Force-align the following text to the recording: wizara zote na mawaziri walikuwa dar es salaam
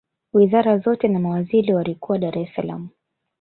wizara 0.33 0.77
zote 0.77 1.07
na 1.07 1.19
mawaziri 1.19 1.73
walikuwa 1.73 2.17
dar 2.17 2.39
es 2.39 2.49
salaam 2.55 2.89